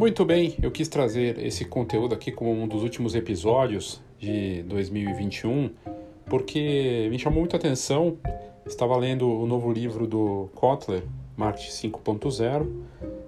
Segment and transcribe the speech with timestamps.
[0.00, 5.68] Muito bem, eu quis trazer esse conteúdo aqui como um dos últimos episódios de 2021,
[6.24, 8.16] porque me chamou muita atenção.
[8.64, 11.02] Estava lendo o novo livro do Kotler,
[11.36, 12.66] Marketing 5.0,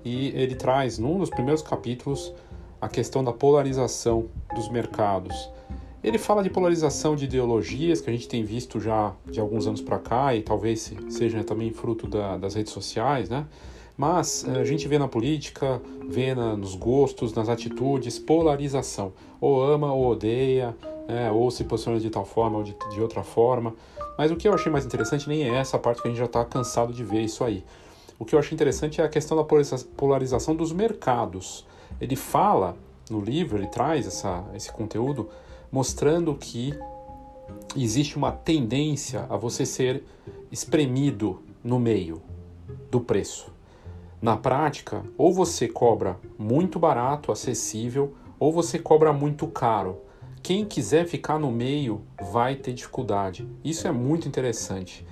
[0.02, 2.32] e ele traz, num dos primeiros capítulos,
[2.80, 5.50] a questão da polarização dos mercados.
[6.02, 9.82] Ele fala de polarização de ideologias que a gente tem visto já de alguns anos
[9.82, 13.44] para cá e talvez seja também fruto da, das redes sociais, né?
[13.96, 19.12] Mas eh, a gente vê na política, vê na, nos gostos, nas atitudes, polarização.
[19.40, 20.76] Ou ama ou odeia,
[21.08, 21.30] né?
[21.30, 23.74] ou se posiciona de tal forma ou de, de outra forma.
[24.16, 26.26] Mas o que eu achei mais interessante nem é essa parte que a gente já
[26.26, 27.64] está cansado de ver isso aí.
[28.18, 29.44] O que eu achei interessante é a questão da
[29.96, 31.66] polarização dos mercados.
[32.00, 32.76] Ele fala
[33.10, 35.28] no livro, ele traz essa, esse conteúdo
[35.70, 36.74] mostrando que
[37.76, 40.04] existe uma tendência a você ser
[40.50, 42.22] espremido no meio
[42.90, 43.50] do preço.
[44.22, 49.98] Na prática, ou você cobra muito barato, acessível, ou você cobra muito caro.
[50.40, 53.44] Quem quiser ficar no meio vai ter dificuldade.
[53.64, 55.04] Isso é muito interessante.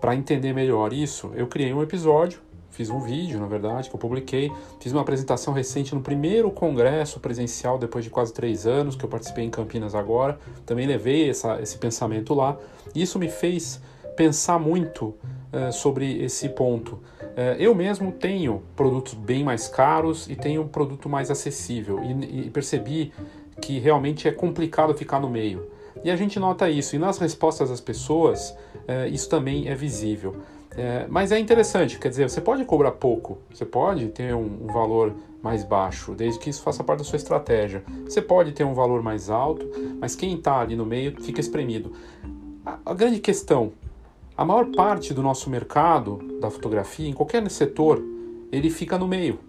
[0.00, 4.00] Para entender melhor isso, eu criei um episódio, fiz um vídeo, na verdade, que eu
[4.00, 4.50] publiquei.
[4.80, 9.08] Fiz uma apresentação recente no primeiro congresso presencial, depois de quase três anos, que eu
[9.08, 10.36] participei em Campinas agora.
[10.66, 12.56] Também levei essa, esse pensamento lá.
[12.92, 13.80] Isso me fez
[14.16, 15.14] pensar muito
[15.52, 16.98] uh, sobre esse ponto
[17.38, 22.46] é, eu mesmo tenho produtos bem mais caros e tenho um produto mais acessível e,
[22.46, 23.12] e percebi
[23.62, 25.70] que realmente é complicado ficar no meio.
[26.02, 28.56] E a gente nota isso, e nas respostas das pessoas,
[28.88, 30.34] é, isso também é visível.
[31.08, 35.12] Mas é interessante, quer dizer, você pode cobrar pouco, você pode ter um, um, valor
[35.42, 37.82] mais baixo, desde que isso faça parte da sua estratégia.
[38.04, 39.66] Você pode ter um valor mais alto,
[40.00, 41.92] mas quem está ali no meio fica espremido.
[42.64, 43.72] A, a grande questão
[44.38, 48.00] a maior parte do nosso mercado da fotografia, em qualquer setor,
[48.52, 49.40] ele fica no meio.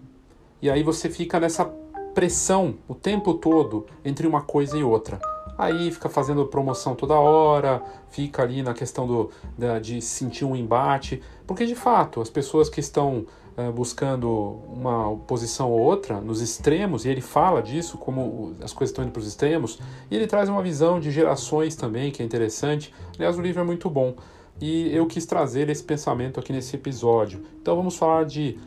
[0.60, 1.64] E aí você fica nessa
[2.12, 5.20] pressão o tempo todo entre uma coisa e outra.
[5.56, 10.56] Aí fica fazendo promoção toda hora, fica ali na questão do, da, de sentir um
[10.56, 13.26] embate, porque de fato as pessoas que estão
[13.56, 14.28] uh, buscando
[14.72, 19.12] uma posição ou outra nos extremos, e ele fala disso, como as coisas estão indo
[19.12, 19.78] para os extremos,
[20.10, 22.92] e ele traz uma visão de gerações também, que é interessante.
[23.14, 24.16] Aliás, o livro é muito bom
[24.60, 27.42] e eu quis trazer esse pensamento aqui nesse episódio.
[27.60, 28.58] Então vamos falar de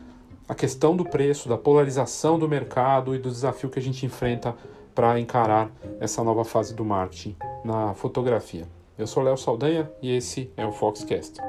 [0.48, 4.54] a questão do preço, da polarização do mercado e do desafio que a gente enfrenta
[4.94, 8.66] para encarar essa nova fase do marketing na fotografia.
[8.96, 11.40] Eu sou Léo Saldanha e esse é o Foxcast.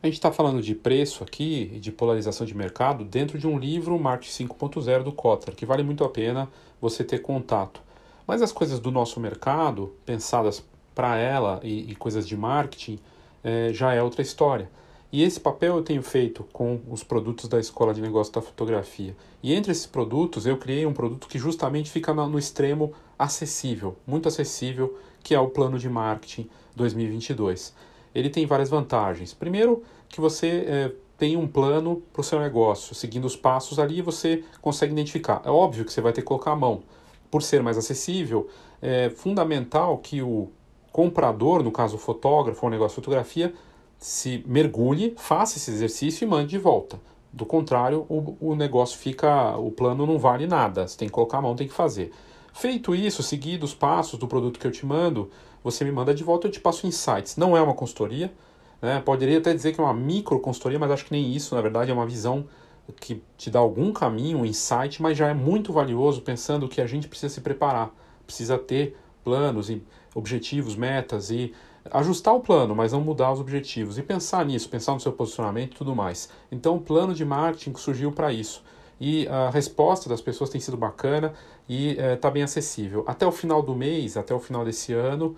[0.00, 3.58] A gente está falando de preço aqui e de polarização de mercado dentro de um
[3.58, 6.48] livro Marketing 5.0 do Kotler, que vale muito a pena
[6.80, 7.80] você ter contato.
[8.24, 10.64] Mas as coisas do nosso mercado, pensadas
[10.94, 13.00] para ela e, e, coisas de marketing,
[13.42, 14.70] é, já é outra história.
[15.10, 19.16] E esse papel eu tenho feito com os produtos da Escola de Negócios da Fotografia.
[19.42, 24.28] E entre esses produtos, eu criei um produto que justamente fica no extremo acessível, muito
[24.28, 27.74] acessível, que é o Plano de Marketing 2022
[28.18, 29.32] ele tem várias vantagens.
[29.32, 34.00] Primeiro, que você é, tem um plano para o seu negócio, seguindo os passos ali
[34.00, 35.42] você consegue identificar.
[35.44, 36.82] É óbvio que você vai ter que colocar a mão.
[37.30, 38.48] Por ser mais acessível,
[38.80, 40.48] é fundamental que o
[40.92, 43.52] comprador, no caso o fotógrafo ou negócio de fotografia,
[43.98, 46.98] se mergulhe, faça esse exercício e mande de volta.
[47.32, 50.86] Do contrário, o, o negócio fica, o plano não vale nada.
[50.86, 52.12] Você tem que colocar a mão, tem que fazer.
[52.52, 55.30] Feito isso, seguido os passos do produto que eu te mando,
[55.62, 57.36] você me manda de volta, eu te passo insights.
[57.36, 58.32] Não é uma consultoria,
[58.80, 59.00] né?
[59.00, 61.90] poderia até dizer que é uma micro consultoria, mas acho que nem isso, na verdade,
[61.90, 62.46] é uma visão
[63.00, 66.86] que te dá algum caminho, um insight, mas já é muito valioso pensando que a
[66.86, 67.90] gente precisa se preparar,
[68.24, 69.82] precisa ter planos e
[70.14, 71.54] objetivos, metas e
[71.90, 75.74] ajustar o plano, mas não mudar os objetivos e pensar nisso, pensar no seu posicionamento
[75.74, 76.30] e tudo mais.
[76.50, 78.62] Então, o plano de marketing surgiu para isso
[79.00, 81.32] e a resposta das pessoas tem sido bacana
[81.68, 83.04] e está eh, é, bem acessível.
[83.06, 85.36] Até o final do mês, até o final desse ano,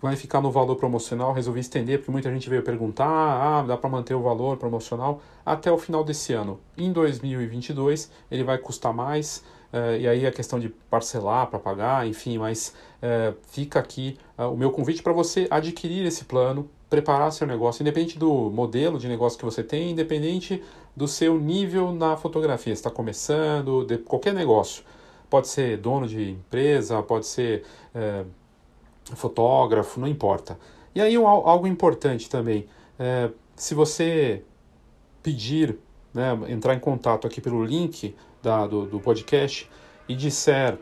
[0.00, 1.32] vai ficar no valor promocional.
[1.32, 5.70] Resolvi estender porque muita gente veio perguntar: ah, dá para manter o valor promocional até
[5.70, 6.60] o final desse ano.
[6.76, 9.44] Em 2022, ele vai custar mais.
[9.72, 12.72] Uh, e aí a questão de parcelar para pagar, enfim, mas
[13.02, 17.82] uh, fica aqui uh, o meu convite para você adquirir esse plano, preparar seu negócio,
[17.82, 20.62] independente do modelo de negócio que você tem, independente
[20.94, 22.72] do seu nível na fotografia.
[22.72, 24.84] está começando, de qualquer negócio.
[25.28, 27.64] Pode ser dono de empresa, pode ser
[27.94, 28.24] é,
[29.14, 30.58] fotógrafo, não importa.
[30.94, 32.66] E aí algo importante também,
[32.98, 34.44] é, se você
[35.22, 35.76] pedir,
[36.12, 39.68] né, entrar em contato aqui pelo link da, do, do podcast
[40.08, 40.78] e disser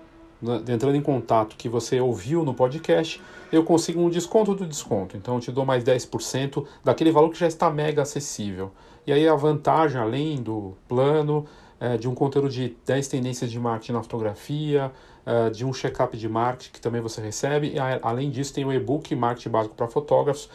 [0.68, 3.22] entrando em contato que você ouviu no podcast,
[3.52, 5.16] eu consigo um desconto do desconto.
[5.16, 8.72] Então eu te dou mais 10% daquele valor que já está mega acessível.
[9.06, 11.44] E aí a vantagem, além do plano,
[11.78, 14.92] é, de um conteúdo de 10 tendências de marketing na fotografia,
[15.26, 17.72] é, de um check-up de marketing que também você recebe.
[17.74, 20.48] E além disso, tem o e-book Marketing Básico para Fotógrafos,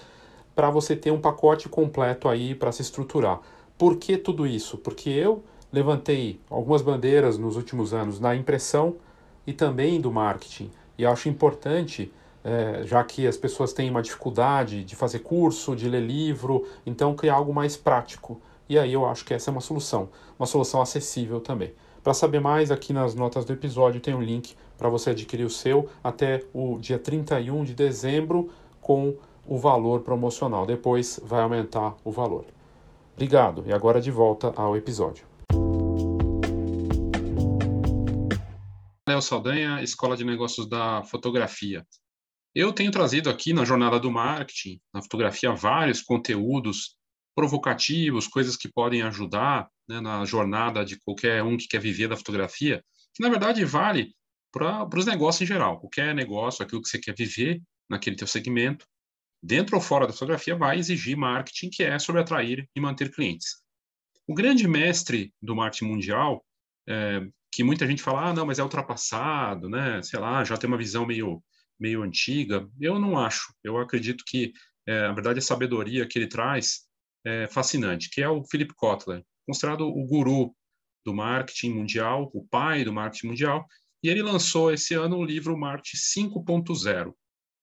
[0.56, 3.42] para você ter um pacote completo aí para se estruturar.
[3.78, 4.78] Por que tudo isso?
[4.78, 8.96] Porque eu levantei algumas bandeiras nos últimos anos na impressão
[9.48, 10.70] e também do marketing.
[10.98, 12.12] E acho importante,
[12.44, 17.16] é, já que as pessoas têm uma dificuldade de fazer curso, de ler livro, então
[17.16, 18.42] criar algo mais prático.
[18.68, 21.74] E aí eu acho que essa é uma solução, uma solução acessível também.
[22.04, 25.50] Para saber mais, aqui nas notas do episódio tem um link para você adquirir o
[25.50, 28.50] seu até o dia 31 de dezembro
[28.82, 29.16] com
[29.46, 30.66] o valor promocional.
[30.66, 32.46] Depois vai aumentar o valor.
[33.14, 35.27] Obrigado e agora de volta ao episódio.
[39.18, 41.84] Léo Saldanha, Escola de Negócios da Fotografia.
[42.54, 46.96] Eu tenho trazido aqui na jornada do marketing, na fotografia, vários conteúdos
[47.36, 52.16] provocativos, coisas que podem ajudar né, na jornada de qualquer um que quer viver da
[52.16, 52.84] fotografia,
[53.14, 54.14] que na verdade vale
[54.52, 55.80] para os negócios em geral.
[55.80, 57.60] Qualquer negócio, aquilo que você quer viver
[57.90, 58.86] naquele teu segmento,
[59.42, 63.64] dentro ou fora da fotografia, vai exigir marketing, que é sobre atrair e manter clientes.
[64.28, 66.46] O grande mestre do marketing mundial,
[66.88, 70.02] é, que muita gente fala, ah, não, mas é ultrapassado, né?
[70.02, 71.42] Sei lá, já tem uma visão meio,
[71.80, 72.68] meio antiga.
[72.80, 73.54] Eu não acho.
[73.64, 74.54] Eu acredito que,
[74.86, 76.88] é, na verdade, a sabedoria que ele traz
[77.26, 80.54] é, fascinante, que é o Philip Kotler, considerado o guru
[81.06, 83.66] do marketing mundial, o pai do marketing mundial,
[84.04, 87.14] e ele lançou esse ano o livro Marketing 5.0,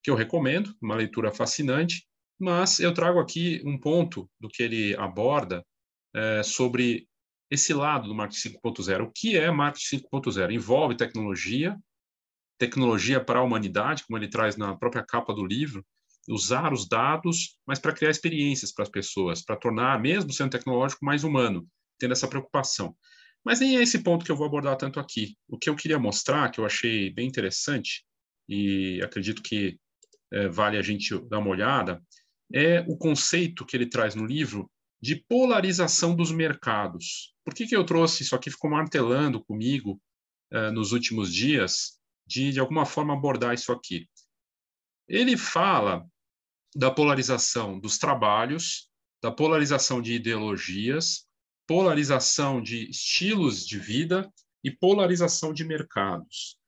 [0.03, 2.07] que eu recomendo, uma leitura fascinante,
[2.39, 5.65] mas eu trago aqui um ponto do que ele aborda
[6.15, 7.09] é, sobre
[7.55, 9.05] esse lado do marketing 5.0.
[9.05, 10.53] O que é marketing 5.0?
[10.53, 11.77] Envolve tecnologia,
[12.59, 15.85] tecnologia para a humanidade, como ele traz na própria capa do livro,
[16.29, 21.05] usar os dados, mas para criar experiências para as pessoas, para tornar, mesmo sendo tecnológico,
[21.05, 21.67] mais humano,
[21.99, 22.97] tendo essa preocupação.
[23.45, 25.37] Mas nem é esse ponto que eu vou abordar tanto aqui.
[25.47, 28.05] O que eu queria mostrar, que eu achei bem interessante,
[28.49, 29.79] e acredito que
[30.33, 32.03] é, vale a gente dar uma olhada,
[32.53, 37.35] é o conceito que ele traz no livro de polarização dos mercados.
[37.45, 38.51] Por que, que eu trouxe isso aqui?
[38.51, 40.01] Ficou martelando comigo
[40.51, 44.09] é, nos últimos dias, de, de alguma forma abordar isso aqui.
[45.07, 46.07] Ele fala
[46.75, 48.89] da polarização dos trabalhos,
[49.23, 51.27] da polarização de ideologias,
[51.67, 54.31] polarização de estilos de vida
[54.63, 56.59] e polarização de mercados.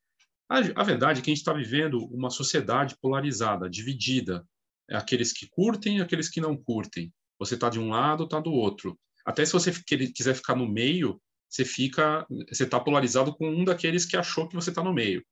[0.48, 4.46] A, a verdade é que a gente está vivendo uma sociedade polarizada, dividida.
[4.88, 7.12] É aqueles que curtem e aqueles que não curtem.
[7.38, 8.98] Você está de um lado, está do outro.
[9.24, 14.04] Até se você quiser ficar no meio, você fica, você está polarizado com um daqueles
[14.04, 15.24] que achou que você está no meio.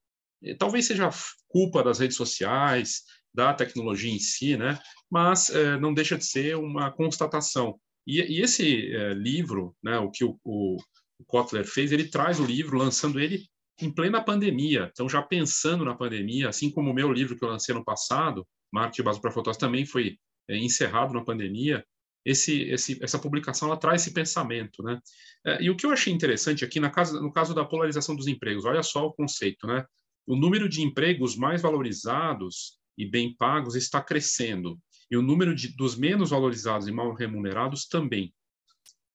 [0.58, 1.10] Talvez seja
[1.48, 3.02] culpa das redes sociais,
[3.32, 4.78] da tecnologia em si, né?
[5.14, 7.78] mas é, não deixa de ser uma constatação.
[8.04, 10.76] E, e esse é, livro, né, o que o, o,
[11.20, 13.46] o, Kotler fez, ele traz o livro, lançando ele
[13.80, 14.90] em plena pandemia.
[14.92, 18.44] Então, já pensando na pandemia, assim como o meu livro que eu lancei no passado,
[18.72, 20.18] Marketing Básico para Fotógrafos, também foi
[20.50, 21.86] é, encerrado na pandemia,
[22.24, 24.98] esse, esse, essa publicação ela traz esse pensamento, né?
[25.46, 28.26] É, e o que eu achei interessante aqui, na caso, no caso da polarização dos
[28.26, 29.84] empregos, olha só o conceito, né?
[30.26, 34.78] O número de empregos mais valorizados e bem pagos está crescendo,
[35.10, 38.32] e o número de, dos menos valorizados e mal remunerados também.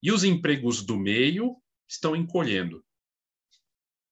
[0.03, 1.57] E os empregos do meio
[1.87, 2.83] estão encolhendo.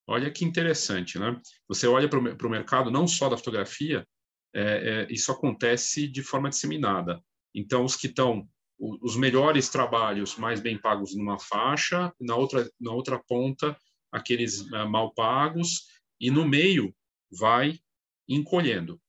[0.08, 1.40] Olha que interessante, né?
[1.68, 4.08] Você olha para o mercado não só da fotografia,
[4.56, 7.22] é, é, isso acontece de forma disseminada.
[7.54, 8.48] Então, os que estão
[8.80, 13.76] os melhores trabalhos mais bem pagos numa faixa, na outra na outra ponta
[14.12, 15.88] aqueles uh, mal pagos
[16.20, 16.96] e no meio
[17.32, 17.80] vai
[18.28, 19.02] encolhendo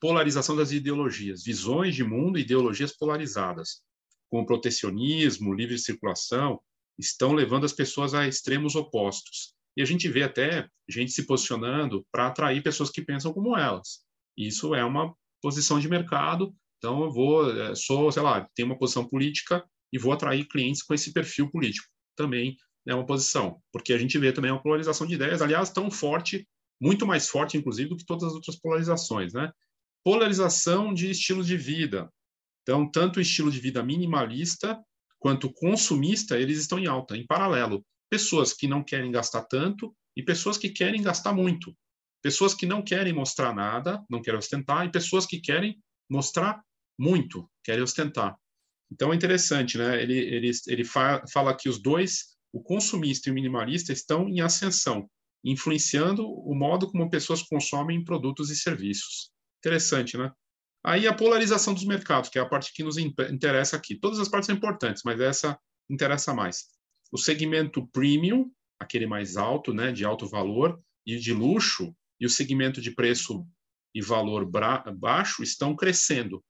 [0.00, 3.82] polarização das ideologias, visões de mundo ideologias polarizadas,
[4.30, 6.60] como protecionismo, livre circulação,
[6.98, 9.54] estão levando as pessoas a extremos opostos.
[9.76, 14.00] E a gente vê até gente se posicionando para atrair pessoas que pensam como elas.
[14.36, 16.54] Isso é uma posição de mercado.
[16.78, 20.82] Então, eu vou, é, sou, sei lá, tenho uma posição política e vou atrair clientes
[20.82, 21.86] com esse perfil político.
[22.16, 22.56] Também
[22.86, 26.46] é uma posição, porque a gente vê também uma polarização de ideias, aliás, tão forte,
[26.80, 29.50] muito mais forte, inclusive, do que todas as outras polarizações, né?
[30.04, 32.10] polarização de estilos de vida.
[32.62, 34.78] Então, tanto o estilo de vida minimalista
[35.18, 37.84] quanto consumista, eles estão em alta, em paralelo.
[38.10, 41.76] Pessoas que não querem gastar tanto e pessoas que querem gastar muito.
[42.22, 45.78] Pessoas que não querem mostrar nada, não querem ostentar, e pessoas que querem
[46.10, 46.62] mostrar
[46.98, 48.36] muito, querem ostentar.
[48.90, 50.02] Então é interessante, né?
[50.02, 55.08] Ele, ele, ele fala que os dois, o consumista e o minimalista, estão em ascensão.
[55.44, 59.30] influenciando o modo como pessoas consomem produtos e serviços.
[59.64, 60.32] Interessante, né?
[60.84, 63.96] Aí a polarização dos mercados, que é a parte que nos interessa aqui.
[63.96, 65.58] Todas as partes são importantes, mas essa
[65.90, 66.66] interessa mais.
[67.12, 72.30] O segmento premium, aquele mais alto, né, de alto valor, e de luxo, e o
[72.30, 73.46] segmento de preço
[73.94, 74.48] e valor
[74.96, 76.44] baixo estão crescendo.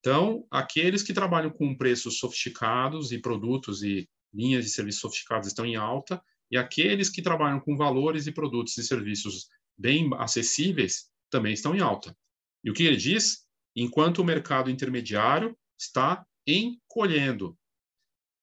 [0.00, 5.66] Então, aqueles que trabalham com preços sofisticados e produtos e linhas de serviços sofisticados estão
[5.66, 11.52] em alta, e aqueles que trabalham com valores e produtos e serviços bem acessíveis também
[11.52, 12.16] estão em alta.
[12.62, 13.44] E o que ele diz?
[13.74, 17.58] Enquanto o mercado intermediário está encolhendo.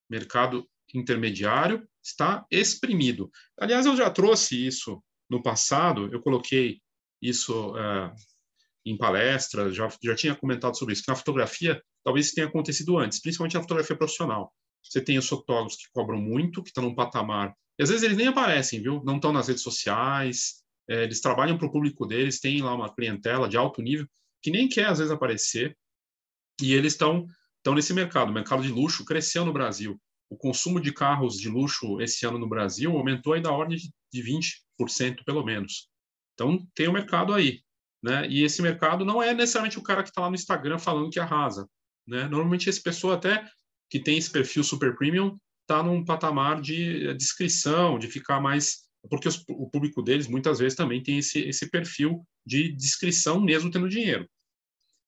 [0.08, 3.30] Mercado intermediário está exprimido.
[3.58, 6.80] Aliás, eu já trouxe isso no passado, eu coloquei
[7.20, 8.14] isso é,
[8.84, 12.98] em palestras, já, já tinha comentado sobre isso, que na fotografia talvez isso tenha acontecido
[12.98, 14.52] antes, principalmente na fotografia profissional.
[14.82, 18.16] Você tem os fotógrafos que cobram muito, que estão num patamar, e às vezes eles
[18.16, 19.02] nem aparecem, viu?
[19.04, 22.94] Não estão nas redes sociais, é, eles trabalham para o público deles, têm lá uma
[22.94, 24.06] clientela de alto nível,
[24.42, 25.76] que nem quer às vezes aparecer,
[26.60, 27.26] e eles estão
[27.64, 28.28] estão nesse mercado.
[28.28, 29.98] O mercado de luxo cresceu no Brasil.
[30.28, 33.78] O consumo de carros de luxo esse ano no Brasil aumentou aí da ordem
[34.12, 35.88] de 20%, pelo menos.
[36.34, 37.60] Então, tem o um mercado aí.
[38.04, 38.28] Né?
[38.28, 41.18] E esse mercado não é necessariamente o cara que está lá no Instagram falando que
[41.18, 41.66] arrasa.
[42.06, 42.28] Né?
[42.28, 43.42] Normalmente, esse pessoa até
[43.88, 49.26] que tem esse perfil super premium está num patamar de descrição, de ficar mais porque
[49.28, 53.88] os, o público deles muitas vezes também tem esse, esse perfil de descrição mesmo tendo
[53.88, 54.28] dinheiro.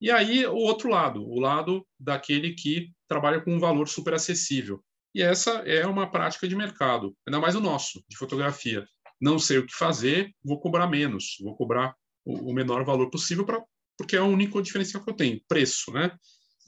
[0.01, 4.83] E aí o outro lado, o lado daquele que trabalha com um valor super acessível.
[5.15, 8.87] E essa é uma prática de mercado, ainda mais o nosso, de fotografia.
[9.21, 11.95] Não sei o que fazer, vou cobrar menos, vou cobrar
[12.27, 13.63] o, menor valor possível, pra,
[13.97, 15.93] porque é o único diferencial que eu tenho, preço.
[15.93, 16.11] Né?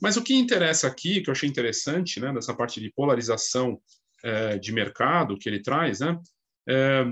[0.01, 3.79] Mas o que interessa aqui, que eu achei interessante, né, nessa parte de polarização
[4.23, 6.17] é, de mercado que ele traz, né,
[6.67, 7.05] é,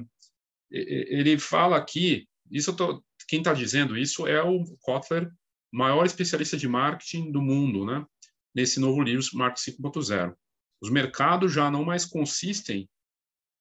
[0.72, 5.30] ele fala aqui, isso tô, quem está dizendo isso é o Kotler,
[5.72, 8.06] maior especialista de marketing do mundo, né?
[8.56, 10.36] Nesse novo livro, Marketing 5.0.
[10.82, 12.90] Os mercados já não mais consistem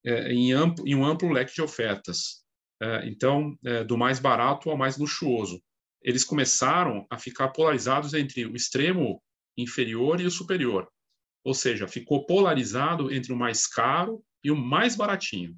[0.04, 2.44] é, em, amplo, em, um amplo leque de ofertas.
[2.80, 5.62] É, então, é, do mais barato ao mais luxuoso.
[6.02, 9.22] Eles começaram a ficar polarizados entre o extremo
[9.56, 10.88] inferior e o superior.
[11.44, 15.56] Ou seja, ficou polarizado entre o mais caro e o mais baratinho.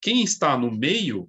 [0.00, 1.28] Quem está no meio,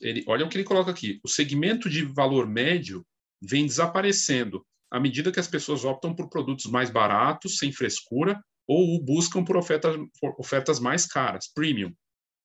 [0.00, 3.06] ele, olha o que ele coloca aqui, o segmento de valor médio
[3.40, 9.02] vem desaparecendo à medida que as pessoas optam por produtos mais baratos, sem frescura, ou
[9.02, 11.94] buscam por ofertas, por ofertas mais caras, premium.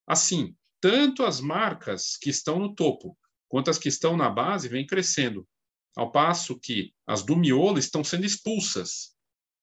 [0.08, 3.18] Assim, tanto as marcas que estão no topo
[3.48, 5.48] quanto as que estão na base vêm crescendo,
[5.96, 9.16] ao passo que as do miolo estão sendo expulsas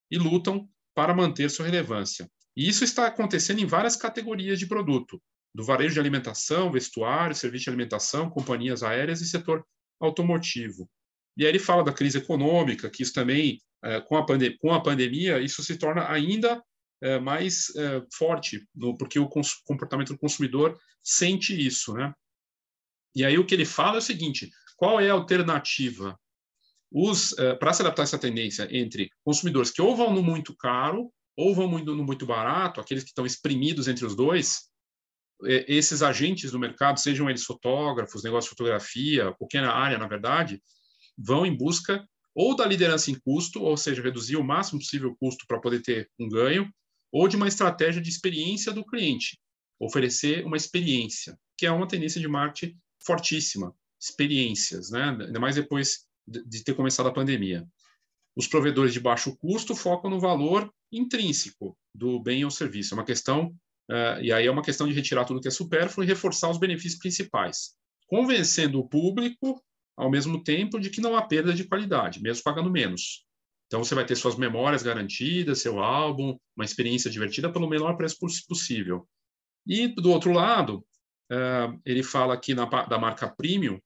[0.09, 2.29] e lutam para manter sua relevância.
[2.55, 5.21] E isso está acontecendo em várias categorias de produto,
[5.53, 9.65] do varejo de alimentação, vestuário, serviço de alimentação, companhias aéreas e setor
[9.99, 10.89] automotivo.
[11.37, 15.63] E aí ele fala da crise econômica, que isso também, a com, a pandemia, isso
[15.63, 16.63] se torna ainda
[17.03, 19.29] é, mais é, forte, no, porque o
[19.65, 21.93] comportamento do consumidor sente isso.
[21.93, 22.13] Né?
[23.13, 26.17] E aí o que ele fala é o seguinte, qual é a alternativa?
[27.59, 31.55] Para se adaptar a essa tendência entre consumidores que ou vão no muito caro, ou
[31.55, 34.69] vão no muito barato, aqueles que estão exprimidos entre os dois,
[35.41, 40.61] esses agentes do mercado, sejam eles fotógrafos, negócio de fotografia, qualquer área, na verdade,
[41.17, 45.15] vão em busca ou da liderança em custo, ou seja, reduzir o máximo possível o
[45.15, 46.71] custo para poder ter um ganho,
[47.13, 49.39] ou de uma estratégia de experiência do cliente,
[49.79, 55.15] oferecer uma experiência, que é uma tendência de marketing fortíssima, experiências, né?
[55.19, 57.67] ainda mais depois de ter começado a pandemia.
[58.35, 62.93] Os provedores de baixo custo focam no valor intrínseco do bem ou serviço.
[62.93, 63.55] É uma questão
[63.89, 66.57] Uh, e aí é uma questão de retirar tudo que é supérfluo e reforçar os
[66.57, 67.75] benefícios principais,
[68.07, 69.61] convencendo o público,
[69.97, 73.25] ao mesmo tempo, de que não há perda de qualidade, mesmo pagando menos.
[73.73, 78.17] Então, você vai ter suas memórias garantidas, seu álbum, uma experiência divertida pelo menor preço
[78.47, 79.09] possível.
[79.65, 80.85] E, do outro lado,
[81.31, 83.79] uh, ele fala aqui na, da marca premium,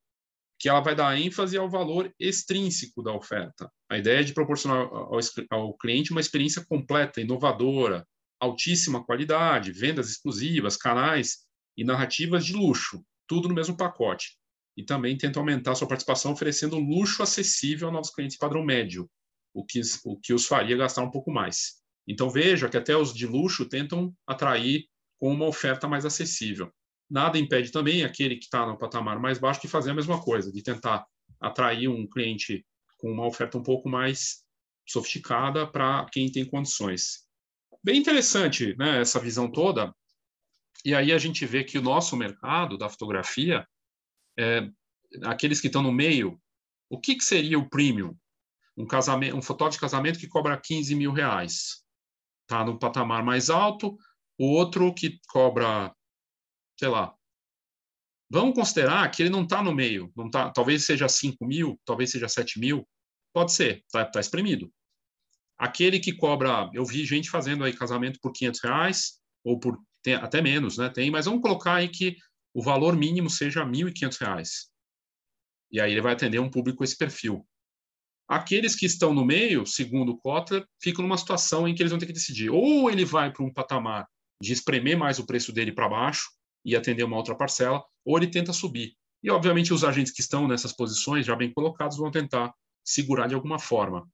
[0.59, 3.71] que ela vai dar ênfase ao valor extrínseco da oferta.
[3.89, 5.19] A ideia é de proporcionar ao,
[5.51, 8.05] ao cliente uma experiência completa, inovadora,
[8.41, 11.45] altíssima qualidade, vendas exclusivas, canais
[11.77, 14.37] e narrativas de luxo, tudo no mesmo pacote.
[14.75, 19.09] E também tenta aumentar sua participação oferecendo luxo acessível a novos clientes padrão médio,
[19.57, 21.81] o que, o que os faria gastar um pouco mais.
[22.07, 24.85] Então veja que até os de luxo tentam atrair
[25.19, 26.71] com uma oferta mais acessível.
[27.09, 30.51] Nada impede também aquele que está no patamar mais baixo de fazer a mesma coisa,
[30.51, 31.07] de tentar
[31.41, 32.63] atrair um cliente
[32.99, 34.43] com uma oferta um pouco mais
[34.87, 37.25] sofisticada para quem tem condições.
[37.83, 39.93] Bem interessante né, essa visão toda.
[40.85, 43.67] E aí a gente vê que o nosso mercado da fotografia,
[44.37, 44.69] é,
[45.23, 46.39] aqueles que estão no meio,
[46.89, 48.15] o que, que seria o premium?
[48.77, 51.83] Um, casamento, um fotógrafo de casamento que cobra 15 mil reais.
[52.43, 53.97] Está no patamar mais alto.
[54.37, 55.93] O outro que cobra,
[56.79, 57.15] sei lá,
[58.29, 60.11] vamos considerar que ele não está no meio.
[60.15, 62.87] Não tá, talvez seja 5 mil, talvez seja 7 mil.
[63.33, 64.71] Pode ser, está tá espremido.
[65.57, 70.13] Aquele que cobra, eu vi gente fazendo aí casamento por 500 reais, ou por tem,
[70.13, 70.89] até menos, né?
[70.89, 72.15] Tem, mas vamos colocar aí que
[72.53, 74.69] o valor mínimo seja R$ 1.500.
[75.71, 77.45] E aí ele vai atender um público esse perfil.
[78.27, 82.05] Aqueles que estão no meio, segundo Kotler, ficam numa situação em que eles vão ter
[82.05, 82.49] que decidir.
[82.49, 84.05] Ou ele vai para um patamar
[84.41, 86.29] de espremer mais o preço dele para baixo
[86.65, 88.93] e atender uma outra parcela, ou ele tenta subir.
[89.23, 92.53] E, obviamente, os agentes que estão nessas posições, já bem colocados, vão tentar
[92.85, 94.07] segurar de alguma forma.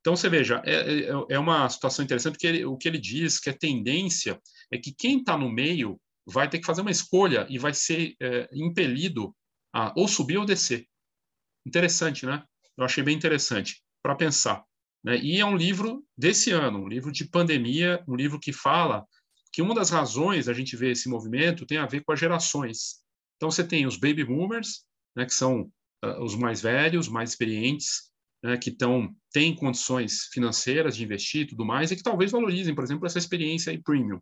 [0.00, 3.38] Então, você veja, é, é, é uma situação interessante, porque ele, o que ele diz
[3.38, 7.46] que a tendência é que quem está no meio vai ter que fazer uma escolha
[7.50, 9.34] e vai ser é, impelido
[9.74, 10.86] a ou subir ou descer.
[11.66, 12.42] Interessante, né?
[12.80, 14.64] Eu achei bem interessante para pensar.
[15.04, 15.18] Né?
[15.18, 19.06] E é um livro desse ano, um livro de pandemia, um livro que fala
[19.52, 23.02] que uma das razões a gente ver esse movimento tem a ver com as gerações.
[23.36, 25.70] Então, você tem os baby boomers, né, que são
[26.04, 28.10] uh, os mais velhos, mais experientes,
[28.42, 32.74] né, que tão, têm condições financeiras de investir e tudo mais, e que talvez valorizem,
[32.74, 34.20] por exemplo, essa experiência em premium.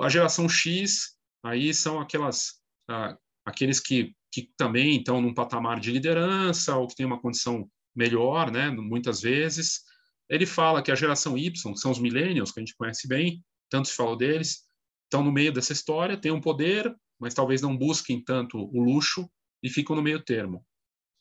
[0.00, 5.90] A geração X, aí são aquelas, ah, aqueles que, que também estão num patamar de
[5.90, 9.80] liderança ou que têm uma condição melhor, né, muitas vezes.
[10.28, 13.44] Ele fala que a geração Y, que são os millennials, que a gente conhece bem,
[13.68, 14.64] tanto se falou deles,
[15.04, 19.30] estão no meio dessa história, têm um poder, mas talvez não busquem tanto o luxo
[19.62, 20.64] e ficam no meio termo.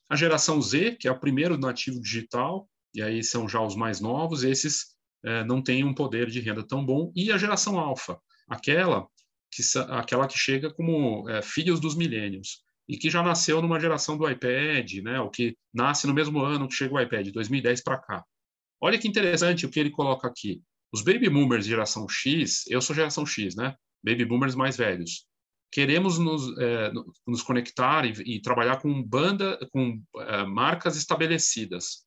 [0.10, 4.02] A geração Z, que é o primeiro nativo digital, e aí são já os mais
[4.02, 7.12] novos, esses é, não têm um poder de renda tão bom.
[7.16, 9.08] E a geração alfa, aquela
[9.52, 14.18] que, aquela que chega como é, filhos dos milênios, e que já nasceu numa geração
[14.18, 17.98] do iPad, né, o que nasce no mesmo ano que chega o iPad, 2010 para
[17.98, 18.26] cá.
[18.82, 20.62] Olha que interessante o que ele coloca aqui.
[20.92, 23.76] Os baby boomers geração X, eu sou geração X, né?
[24.04, 25.26] Baby boomers mais velhos
[25.72, 26.92] queremos nos, é,
[27.26, 32.06] nos conectar e, e, trabalhar com banda, com é, marcas estabelecidas.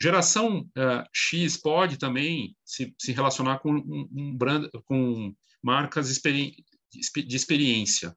[0.00, 6.54] Geração é, X pode também se, se relacionar com, um, um brand, com marcas experi
[6.92, 8.14] de experiência,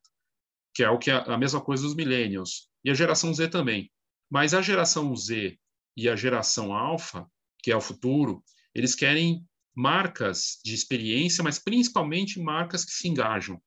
[0.76, 2.68] que é o que é a mesma coisa dos millennials.
[2.84, 3.90] E a geração Z também.
[4.30, 5.58] Mas a geração Z
[5.96, 7.26] e a geração alfa,
[7.64, 13.62] que é o futuro, eles querem marcas de experiência, mas principalmente marcas que se engajam.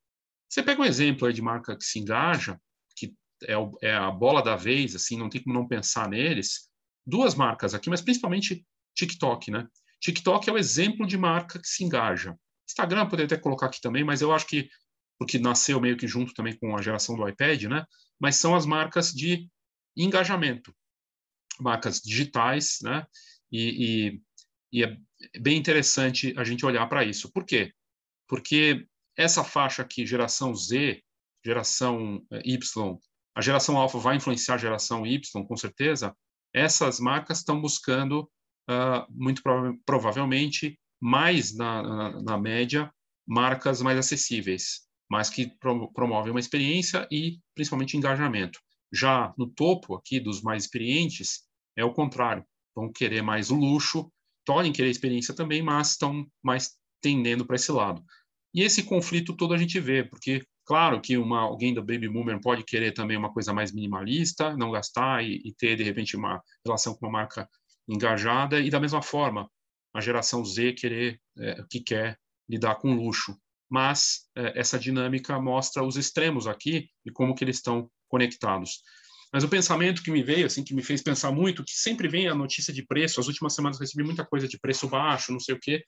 [0.48, 2.60] Você pega um exemplo de marca que se engaja,
[2.94, 6.68] que é, o, é, a bola da vez, assim, não tem como não pensar neles.
[7.06, 9.66] Duas marcas aqui, mas principalmente TikTok, né?
[10.00, 12.36] TikTok é o exemplo de marca que se engaja.
[12.68, 14.68] Instagram poderia até colocar aqui também, mas eu acho que
[15.18, 17.84] porque nasceu meio que junto também com a geração do iPad, né?
[18.20, 19.48] Mas são as marcas de
[19.96, 20.74] engajamento,
[21.60, 23.04] marcas digitais, né?
[23.50, 24.20] E,
[24.72, 24.96] e, e é
[25.40, 27.32] bem interessante a gente olhar para isso.
[27.32, 27.72] Por quê?
[28.28, 31.02] Porque essa faixa aqui, geração Z,
[31.44, 32.98] geração eh, Y,
[33.34, 36.14] a geração alfa vai influenciar a geração Y, com certeza.
[36.52, 38.28] Essas marcas estão buscando,
[38.68, 42.92] uh, muito prova provavelmente, mais na, na, na, média,
[43.26, 48.58] marcas mais acessíveis, mas que pro promovem uma experiência e, principalmente, engajamento.
[48.92, 51.44] Já no topo aqui dos mais experientes,
[51.76, 52.44] é o contrário.
[52.74, 54.10] Vão querer mais o luxo,
[54.46, 58.02] podem querer experiência também, mas estão mais tendendo para esse lado.
[58.54, 62.40] E esse conflito todo a gente vê, porque, claro, que uma, alguém da Baby Boomer
[62.40, 66.42] pode querer também uma coisa mais minimalista, não gastar e, e ter, de repente, uma
[66.64, 67.48] relação com uma marca
[67.86, 69.50] engajada, e da mesma forma,
[69.94, 72.18] a geração Z querer, é, que quer
[72.48, 73.36] lidar com luxo.
[73.70, 78.82] Mas é, essa dinâmica mostra os extremos aqui e como que eles estão conectados.
[79.32, 82.28] Mas o pensamento que me veio, assim, que me fez pensar muito, que sempre vem
[82.28, 85.54] a notícia de preço, as últimas semanas recebi muita coisa de preço baixo, não sei
[85.54, 85.84] o quê,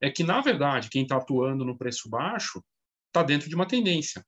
[0.00, 2.62] é que, na verdade, quem está atuando no preço baixo
[3.06, 4.22] está dentro de uma tendência.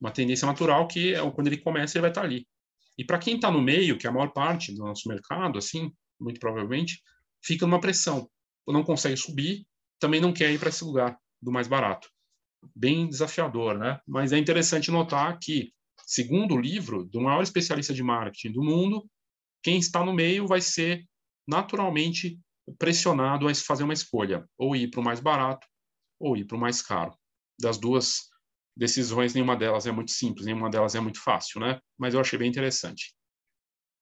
[0.00, 2.46] Uma tendência natural que, é, quando ele começa, ele vai estar tá ali.
[2.96, 5.92] E para quem está no meio, que é a maior parte do nosso mercado, assim,
[6.20, 7.00] muito provavelmente,
[7.44, 8.28] fica numa pressão.
[8.66, 9.66] Não consegue subir,
[9.98, 12.08] também não quer ir para esse lugar do mais barato.
[12.74, 14.00] Bem desafiador, né?
[14.06, 15.72] Mas é interessante notar que
[16.08, 19.06] Segundo o livro do maior especialista de marketing do mundo,
[19.62, 21.04] quem está no meio vai ser
[21.46, 22.40] naturalmente
[22.78, 25.66] pressionado a fazer uma escolha, ou ir para o mais barato,
[26.18, 27.14] ou ir para o mais caro.
[27.60, 28.20] Das duas
[28.74, 31.78] decisões, nenhuma delas é muito simples, nenhuma delas é muito fácil, né?
[31.98, 33.14] Mas eu achei bem interessante.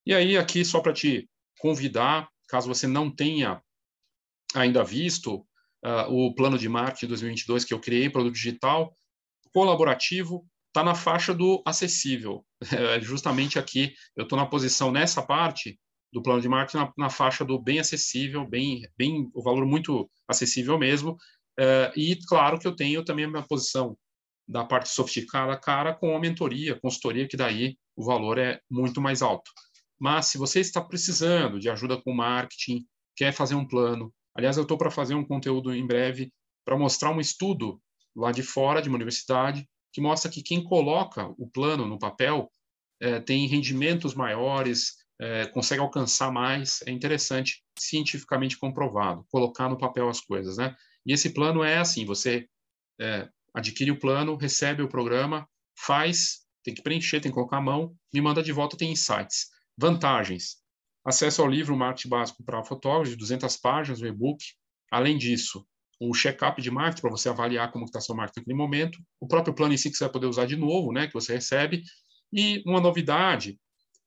[0.07, 3.61] E aí, aqui, só para te convidar, caso você não tenha
[4.55, 5.45] ainda visto
[5.87, 8.97] uh, o plano de marketing 2022 que eu criei, produto digital,
[9.55, 12.45] colaborativo, está na faixa do acessível.
[12.97, 15.79] É justamente aqui, eu estou na posição nessa parte
[16.13, 20.11] do plano de marketing na, na, faixa do bem acessível, bem, bem o valor muito
[20.27, 21.17] acessível mesmo.
[21.59, 23.97] É, e claro que eu tenho também a minha posição
[24.49, 29.21] da parte sofisticada cara com a mentoria, consultoria, que daí o valor é muito mais
[29.23, 29.51] alto.
[29.99, 34.63] Mas se você está precisando de ajuda com marketing, quer fazer um plano, aliás, eu
[34.63, 36.33] estou para fazer um conteúdo em breve
[36.65, 37.81] para mostrar um estudo
[38.15, 42.51] lá de fora de uma universidade que mostra que quem coloca o plano no papel
[43.01, 46.83] é, tem rendimentos maiores, é, consegue alcançar mais.
[46.87, 50.75] É interessante, cientificamente comprovado, colocar no papel as coisas, né?
[51.05, 52.47] E esse plano é assim: você
[53.01, 57.63] é, adquire o plano, recebe o programa, faz, tem que preencher, tem que colocar a
[57.63, 59.47] mão, me manda de volta, tem insights.
[59.79, 60.57] Vantagens:
[61.07, 64.45] acesso ao livro Marketing Básico para Fotógrafos, de 200 páginas, o e-book.
[64.91, 65.65] Além disso,
[66.01, 69.55] o check-up de marketing para você avaliar como está seu marketing naquele momento, o próprio
[69.55, 71.83] plano em si que você vai poder usar de novo, né, que você recebe,
[72.33, 73.59] e uma novidade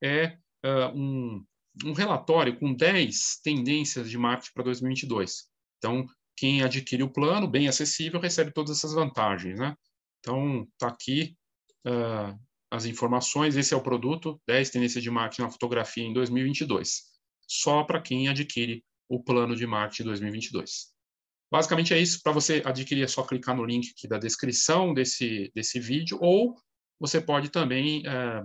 [0.03, 1.43] é uh, um,
[1.85, 5.47] um relatório com 10 tendências de marketing para 2022.
[5.77, 9.75] Então, quem adquire o plano, bem acessível, recebe todas essas vantagens, né?
[10.19, 11.35] Então, está aqui
[11.87, 12.37] uh,
[12.71, 17.03] as informações, esse é o produto, 10 tendências de marketing na fotografia em 2022,
[17.47, 20.93] só para quem adquire o plano de marketing 2022.
[21.51, 22.21] Basicamente é isso.
[22.21, 26.55] Para você adquirir, é só clicar no link aqui da descrição desse, desse vídeo, ou
[26.99, 28.43] você pode também, é,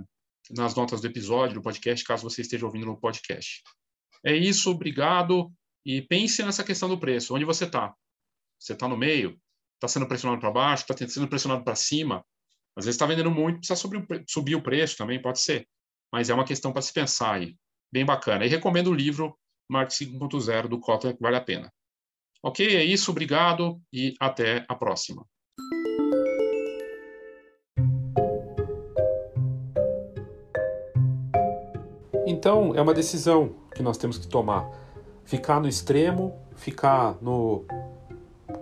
[0.51, 3.63] nas notas do episódio, do podcast, caso você esteja ouvindo no podcast.
[4.25, 5.53] É isso, obrigado.
[5.85, 7.35] E pense nessa questão do preço.
[7.35, 7.95] Onde você está?
[8.59, 9.39] Você está no meio?
[9.75, 10.87] Está sendo pressionado para baixo?
[10.91, 12.25] Está sendo pressionado para cima?
[12.77, 15.67] Às vezes está vendendo muito, precisa subir, subir o preço também, pode ser.
[16.13, 17.57] Mas é uma questão para se pensar aí.
[17.93, 18.45] Bem bacana.
[18.45, 19.37] E recomendo o livro
[19.71, 21.73] Marketing 5.0 do Kotler, que vale a pena.
[22.43, 25.25] Ok, é isso, obrigado e até a próxima.
[32.27, 34.69] Então, é uma decisão que nós temos que tomar.
[35.25, 37.65] Ficar no extremo, ficar no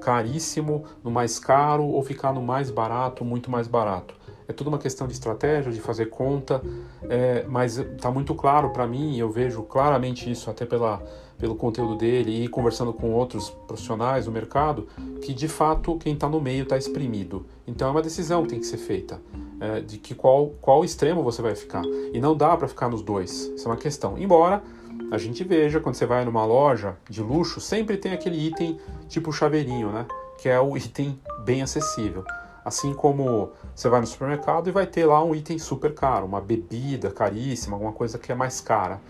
[0.02, 4.14] caríssimo, no mais caro ou ficar no mais barato, muito mais barato.
[4.48, 6.60] É tudo uma questão de estratégia, de fazer conta,
[7.08, 11.00] é, mas está muito claro para mim, eu vejo claramente isso até pela
[11.42, 14.86] pelo conteúdo dele e conversando com outros profissionais do mercado,
[15.20, 17.44] que de fato quem está no meio está exprimido.
[17.66, 19.20] Então é uma decisão que tem que ser feita
[19.58, 21.84] é, de que qual, qual extremo você vai ficar.
[22.12, 23.50] E não dá para ficar nos dois.
[23.56, 24.16] Isso é uma questão.
[24.16, 24.62] Embora
[25.10, 28.78] a gente veja quando você vai numa loja de luxo, sempre tem aquele item
[29.08, 30.06] tipo chaveirinho, né?
[30.38, 32.24] Que é o item bem acessível.
[32.64, 36.40] Assim como você vai no supermercado e vai ter lá um item super caro, uma
[36.40, 39.00] bebida caríssima, alguma coisa que é mais cara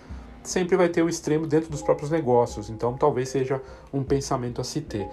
[0.42, 3.60] sempre vai ter o extremo dentro dos próprios negócios, então talvez seja
[3.92, 5.08] um pensamento a se ter.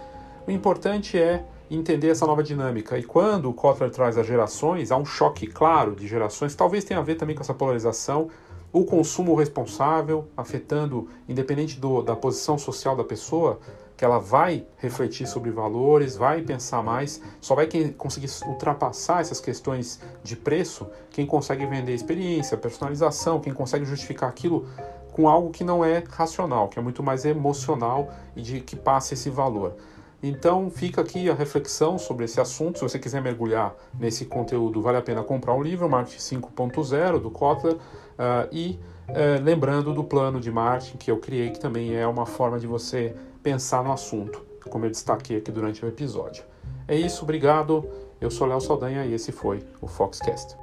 [0.48, 2.98] O importante é entender essa nova dinâmica.
[2.98, 7.00] E quando o Kotler traz as gerações, há um choque claro de gerações, talvez tenha
[7.00, 8.30] a ver também com essa polarização,
[8.72, 13.60] o consumo responsável, afetando, independente do, da posição social da pessoa,
[13.98, 19.42] que ela vai refletir sobre valores, vai pensar mais, só vai quem conseguir ultrapassar essas
[19.42, 24.66] questões de preço, quem consegue vender experiência, personalização, quem consegue justificar aquilo
[25.12, 29.16] com algo que não é racional, que é muito mais emocional e de que passa
[29.16, 29.76] esse valor.
[30.22, 32.80] Então fica aqui a reflexão sobre esse assunto.
[32.80, 37.32] Se você quiser mergulhar nesse conteúdo, vale a pena comprar o livro Marketing 5.0 do
[37.32, 37.78] Kotler
[38.20, 42.26] uh, e uh, lembrando do plano de marketing que eu criei, que também é uma
[42.26, 46.44] forma de você pensar no assunto, como eu destaquei aqui durante o episódio.
[46.88, 47.88] É isso, obrigado.
[48.20, 50.58] Eu sou Léo Saldanha e esse foi o Foxcast.